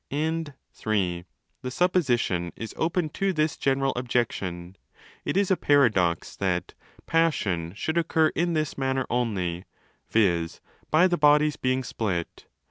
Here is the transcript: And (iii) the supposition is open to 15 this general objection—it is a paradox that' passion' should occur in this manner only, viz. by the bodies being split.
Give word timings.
And 0.09 0.55
(iii) 0.87 1.25
the 1.61 1.69
supposition 1.69 2.51
is 2.55 2.73
open 2.75 3.09
to 3.09 3.27
15 3.27 3.35
this 3.35 3.55
general 3.55 3.93
objection—it 3.95 5.37
is 5.37 5.51
a 5.51 5.55
paradox 5.55 6.35
that' 6.37 6.73
passion' 7.05 7.75
should 7.75 7.99
occur 7.99 8.29
in 8.29 8.53
this 8.55 8.79
manner 8.79 9.05
only, 9.11 9.65
viz. 10.09 10.59
by 10.89 11.05
the 11.05 11.19
bodies 11.19 11.55
being 11.55 11.83
split. 11.83 12.47